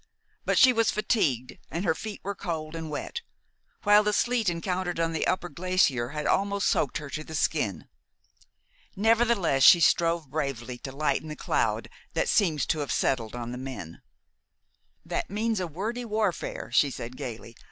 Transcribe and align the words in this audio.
But 0.45 0.57
she 0.57 0.73
was 0.73 0.89
fatigued, 0.89 1.59
and 1.69 1.85
her 1.85 1.93
feet 1.93 2.21
were 2.23 2.33
cold 2.33 2.73
and 2.73 2.89
wet, 2.89 3.21
while 3.83 4.01
the 4.01 4.13
sleet 4.13 4.49
encountered 4.49 4.99
on 4.99 5.13
the 5.13 5.27
upper 5.27 5.47
glacier 5.47 6.09
had 6.09 6.25
almost 6.25 6.67
soaked 6.69 6.97
her 6.97 7.07
to 7.11 7.23
the 7.23 7.35
skin. 7.35 7.87
Nevertheless, 8.95 9.61
she 9.61 9.79
strove 9.79 10.27
bravely 10.31 10.79
to 10.79 10.91
lighten 10.91 11.27
the 11.27 11.35
cloud 11.35 11.87
that 12.15 12.29
seemed 12.29 12.67
to 12.69 12.79
have 12.79 12.91
settled 12.91 13.35
on 13.35 13.51
the 13.51 13.59
men. 13.59 14.01
"That 15.05 15.29
means 15.29 15.59
a 15.59 15.67
wordy 15.67 16.03
warfare," 16.03 16.71
she 16.71 16.89
said 16.89 17.15
gayly. 17.15 17.55